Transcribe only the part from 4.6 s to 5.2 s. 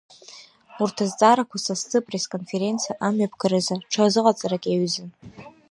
иаҩызан.